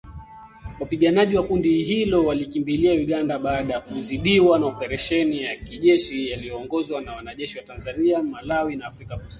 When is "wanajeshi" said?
7.15-7.57